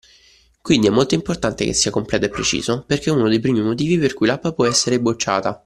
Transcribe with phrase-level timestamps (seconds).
[0.63, 3.99] Quindi è molto importante che sia completo e preciso perché è uno dei primi motivi
[3.99, 5.59] per cui l’app può essere bocciata.